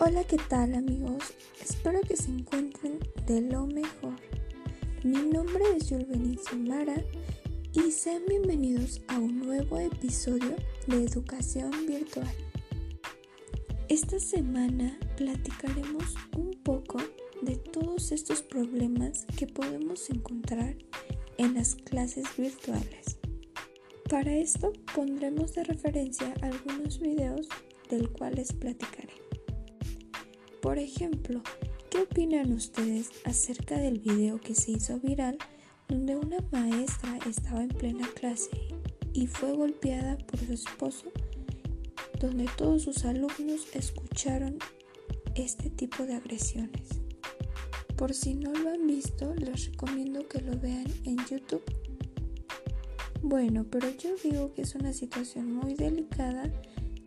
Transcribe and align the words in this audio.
Hola, 0.00 0.22
¿qué 0.22 0.36
tal 0.48 0.76
amigos? 0.76 1.24
Espero 1.60 2.00
que 2.02 2.16
se 2.16 2.30
encuentren 2.30 3.00
de 3.26 3.40
lo 3.40 3.66
mejor. 3.66 4.14
Mi 5.02 5.16
nombre 5.16 5.64
es 5.76 5.90
Yulbenicio 5.90 6.56
Mara 6.56 7.02
y 7.72 7.90
sean 7.90 8.22
bienvenidos 8.28 9.02
a 9.08 9.18
un 9.18 9.40
nuevo 9.40 9.76
episodio 9.76 10.54
de 10.86 11.02
Educación 11.02 11.72
Virtual. 11.88 12.32
Esta 13.88 14.20
semana 14.20 14.96
platicaremos 15.16 16.14
un 16.36 16.52
poco 16.62 16.98
de 17.42 17.56
todos 17.56 18.12
estos 18.12 18.42
problemas 18.42 19.26
que 19.36 19.48
podemos 19.48 20.10
encontrar 20.10 20.76
en 21.38 21.54
las 21.54 21.74
clases 21.74 22.24
virtuales. 22.36 23.18
Para 24.08 24.36
esto 24.36 24.72
pondremos 24.94 25.54
de 25.54 25.64
referencia 25.64 26.34
algunos 26.40 27.00
videos 27.00 27.48
del 27.90 28.10
cual 28.10 28.36
les 28.36 28.52
platicaré. 28.52 29.07
Por 30.60 30.78
ejemplo, 30.78 31.40
¿qué 31.88 32.00
opinan 32.00 32.52
ustedes 32.52 33.10
acerca 33.24 33.78
del 33.78 34.00
video 34.00 34.40
que 34.40 34.56
se 34.56 34.72
hizo 34.72 34.98
viral 34.98 35.38
donde 35.88 36.16
una 36.16 36.38
maestra 36.50 37.16
estaba 37.28 37.62
en 37.62 37.68
plena 37.68 38.08
clase 38.14 38.50
y 39.12 39.28
fue 39.28 39.52
golpeada 39.52 40.18
por 40.18 40.40
su 40.40 40.52
esposo, 40.52 41.12
donde 42.20 42.46
todos 42.56 42.82
sus 42.82 43.04
alumnos 43.04 43.68
escucharon 43.72 44.58
este 45.36 45.70
tipo 45.70 46.04
de 46.04 46.14
agresiones? 46.14 46.88
Por 47.96 48.12
si 48.12 48.34
no 48.34 48.52
lo 48.52 48.70
han 48.70 48.86
visto, 48.86 49.34
les 49.36 49.66
recomiendo 49.66 50.26
que 50.26 50.40
lo 50.40 50.58
vean 50.58 50.86
en 51.04 51.18
YouTube. 51.26 51.62
Bueno, 53.22 53.64
pero 53.70 53.90
yo 53.96 54.10
digo 54.24 54.52
que 54.54 54.62
es 54.62 54.74
una 54.74 54.92
situación 54.92 55.52
muy 55.52 55.74
delicada 55.74 56.50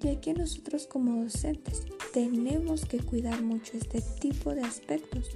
ya 0.01 0.19
que 0.19 0.33
nosotros 0.33 0.87
como 0.87 1.23
docentes 1.23 1.85
tenemos 2.13 2.85
que 2.85 2.99
cuidar 2.99 3.41
mucho 3.41 3.77
este 3.77 4.01
tipo 4.19 4.53
de 4.53 4.61
aspectos 4.61 5.31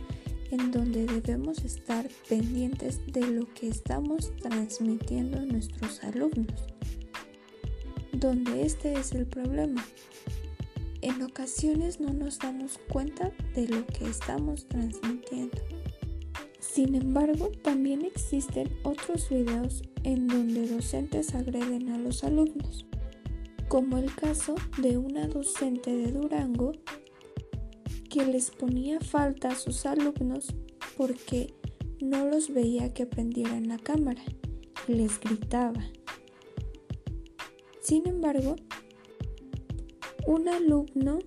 en 0.51 0.71
donde 0.71 1.05
debemos 1.05 1.63
estar 1.63 2.07
pendientes 2.29 2.99
de 3.07 3.21
lo 3.27 3.51
que 3.53 3.67
estamos 3.67 4.35
transmitiendo 4.41 5.39
a 5.39 5.45
nuestros 5.45 6.03
alumnos. 6.03 6.65
Donde 8.11 8.65
este 8.65 8.93
es 8.93 9.13
el 9.13 9.25
problema. 9.25 9.85
En 11.01 11.21
ocasiones 11.21 11.99
no 11.99 12.13
nos 12.13 12.39
damos 12.39 12.79
cuenta 12.89 13.31
de 13.53 13.67
lo 13.67 13.85
que 13.87 14.05
estamos 14.05 14.67
transmitiendo. 14.67 15.57
Sin 16.59 16.95
embargo, 16.95 17.51
también 17.63 18.03
existen 18.03 18.69
otros 18.83 19.29
videos 19.29 19.83
en 20.03 20.27
donde 20.27 20.67
docentes 20.67 21.33
agreden 21.35 21.89
a 21.89 21.97
los 21.97 22.23
alumnos 22.23 22.85
como 23.67 23.97
el 23.97 24.13
caso 24.13 24.55
de 24.77 24.97
una 24.97 25.27
docente 25.27 25.95
de 25.95 26.11
Durango 26.11 26.73
que 28.09 28.25
les 28.25 28.51
ponía 28.51 28.99
falta 28.99 29.49
a 29.49 29.55
sus 29.55 29.85
alumnos 29.85 30.53
porque 30.97 31.53
no 32.01 32.27
los 32.27 32.53
veía 32.53 32.93
que 32.93 33.03
aprendieran 33.03 33.67
la 33.67 33.77
cámara 33.77 34.21
y 34.87 34.93
les 34.93 35.19
gritaba. 35.19 35.83
Sin 37.81 38.07
embargo, 38.07 38.55
un 40.25 40.47
alumno 40.47 41.19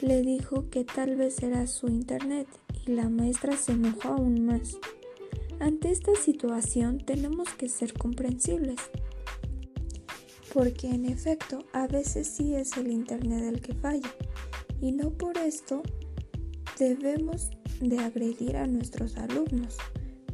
le 0.00 0.22
dijo 0.22 0.70
que 0.70 0.84
tal 0.84 1.16
vez 1.16 1.42
era 1.42 1.66
su 1.66 1.88
internet 1.88 2.46
y 2.86 2.92
la 2.92 3.08
maestra 3.08 3.56
se 3.56 3.72
enojó 3.72 4.08
aún 4.08 4.46
más. 4.46 4.78
Ante 5.60 5.90
esta 5.90 6.14
situación 6.14 6.98
tenemos 6.98 7.48
que 7.54 7.68
ser 7.68 7.94
comprensibles 7.94 8.78
porque 10.52 10.88
en 10.88 11.06
efecto 11.06 11.64
a 11.72 11.86
veces 11.86 12.28
sí 12.28 12.54
es 12.54 12.76
el 12.76 12.90
Internet 12.90 13.44
el 13.44 13.60
que 13.60 13.74
falla 13.74 14.14
y 14.80 14.92
no 14.92 15.10
por 15.10 15.36
esto 15.38 15.82
debemos 16.78 17.50
de 17.80 17.98
agredir 17.98 18.56
a 18.56 18.66
nuestros 18.66 19.16
alumnos. 19.16 19.76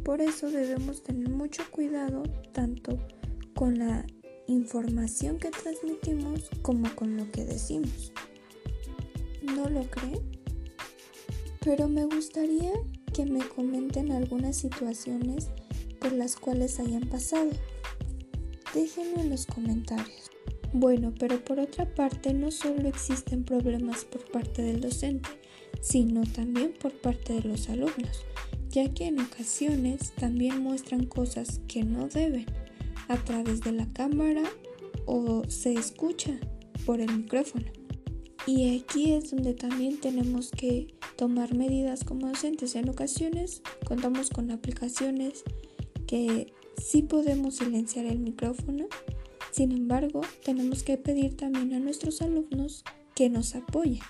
Por 0.05 0.21
eso 0.21 0.51
debemos 0.51 1.03
tener 1.03 1.31
mucho 1.31 1.63
cuidado 1.71 2.23
tanto 2.53 2.99
con 3.55 3.79
la 3.79 4.07
información 4.47 5.39
que 5.39 5.51
transmitimos 5.51 6.51
como 6.63 6.95
con 6.95 7.17
lo 7.17 7.31
que 7.31 7.45
decimos. 7.45 8.13
¿No 9.43 9.69
lo 9.69 9.85
creen? 9.85 10.21
Pero 11.61 11.89
me 11.89 12.05
gustaría 12.05 12.73
que 13.15 13.25
me 13.25 13.47
comenten 13.49 14.13
algunas 14.13 14.57
situaciones 14.57 15.49
por 16.01 16.13
las 16.13 16.37
cuales 16.37 16.79
hayan 16.81 17.09
pasado. 17.09 17.51
Déjenlo 18.75 19.21
en 19.21 19.31
los 19.31 19.47
comentarios. 19.47 20.31
Bueno, 20.73 21.15
pero 21.17 21.45
por 21.45 21.61
otra 21.61 21.95
parte 21.95 22.35
no 22.35 22.51
solo 22.51 22.89
existen 22.89 23.45
problemas 23.45 24.05
por 24.05 24.29
parte 24.33 24.63
del 24.63 24.81
docente, 24.81 25.29
sino 25.81 26.25
también 26.25 26.75
por 26.81 26.93
parte 26.93 27.35
de 27.35 27.43
los 27.43 27.69
alumnos, 27.69 28.25
ya 28.71 28.93
que 28.93 29.07
en 29.07 29.21
ocasiones 29.21 30.13
también 30.19 30.61
muestran 30.61 31.07
cosas 31.07 31.61
que 31.69 31.85
no 31.85 32.09
deben 32.09 32.47
a 33.07 33.17
través 33.19 33.61
de 33.61 33.71
la 33.71 33.87
cámara 33.93 34.43
o 35.07 35.45
se 35.49 35.75
escucha 35.75 36.33
por 36.85 37.01
el 37.01 37.17
micrófono. 37.17 37.67
Y 38.47 38.77
aquí 38.77 39.13
es 39.13 39.31
donde 39.31 39.55
también 39.55 40.01
tenemos 40.01 40.51
que 40.51 40.95
tomar 41.17 41.55
medidas 41.55 42.03
como 42.03 42.27
docentes. 42.27 42.75
En 42.75 42.89
ocasiones 42.89 43.63
contamos 43.87 44.29
con 44.31 44.51
aplicaciones 44.51 45.45
que 46.07 46.53
Sí 46.77 47.03
podemos 47.03 47.57
silenciar 47.57 48.07
el 48.07 48.19
micrófono, 48.19 48.87
sin 49.55 49.71
embargo, 49.71 50.23
tenemos 50.45 50.83
que 50.83 50.97
pedir 50.97 51.37
también 51.37 51.75
a 51.75 51.79
nuestros 51.79 52.23
alumnos 52.23 52.83
que 53.15 53.31
nos 53.31 53.55
apoyen. 53.55 54.01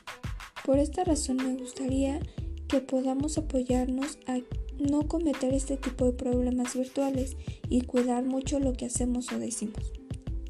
Por 0.65 0.79
esta 0.79 1.05
razón 1.05 1.37
me 1.37 1.55
gustaría 1.55 2.19
que 2.67 2.81
podamos 2.81 3.37
apoyarnos 3.37 4.19
a 4.27 4.39
no 4.79 5.07
cometer 5.07 5.53
este 5.53 5.77
tipo 5.77 6.07
de 6.07 6.13
problemas 6.13 6.75
virtuales 6.75 7.37
y 7.69 7.83
cuidar 7.83 8.25
mucho 8.25 8.59
lo 8.59 8.73
que 8.73 8.87
hacemos 8.87 9.31
o 9.33 9.39
decimos. 9.39 9.93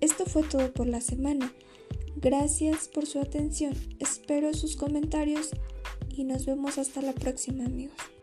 Esto 0.00 0.26
fue 0.26 0.44
todo 0.44 0.72
por 0.72 0.86
la 0.86 1.00
semana. 1.00 1.52
Gracias 2.14 2.86
por 2.86 3.06
su 3.06 3.18
atención. 3.18 3.74
Espero 3.98 4.54
sus 4.54 4.76
comentarios 4.76 5.50
y 6.16 6.22
nos 6.22 6.46
vemos 6.46 6.78
hasta 6.78 7.02
la 7.02 7.14
próxima 7.14 7.64
amigos. 7.64 8.13